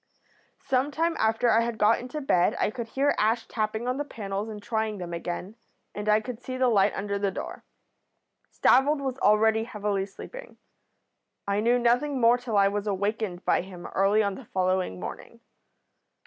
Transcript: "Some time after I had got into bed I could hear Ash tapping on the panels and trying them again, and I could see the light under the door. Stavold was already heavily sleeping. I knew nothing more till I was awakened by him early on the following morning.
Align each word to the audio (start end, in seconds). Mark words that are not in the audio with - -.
"Some 0.63 0.89
time 0.89 1.15
after 1.19 1.51
I 1.51 1.61
had 1.61 1.77
got 1.77 1.99
into 1.99 2.21
bed 2.21 2.55
I 2.59 2.71
could 2.71 2.87
hear 2.87 3.13
Ash 3.19 3.45
tapping 3.47 3.87
on 3.87 3.97
the 3.97 4.03
panels 4.03 4.49
and 4.49 4.59
trying 4.59 4.97
them 4.97 5.13
again, 5.13 5.55
and 5.93 6.09
I 6.09 6.21
could 6.21 6.41
see 6.41 6.57
the 6.57 6.69
light 6.69 6.91
under 6.95 7.19
the 7.19 7.29
door. 7.29 7.65
Stavold 8.49 8.99
was 8.99 9.19
already 9.19 9.65
heavily 9.65 10.07
sleeping. 10.07 10.57
I 11.47 11.59
knew 11.59 11.77
nothing 11.77 12.19
more 12.19 12.39
till 12.39 12.57
I 12.57 12.67
was 12.67 12.87
awakened 12.87 13.45
by 13.45 13.61
him 13.61 13.85
early 13.93 14.23
on 14.23 14.33
the 14.33 14.45
following 14.45 14.99
morning. 14.99 15.39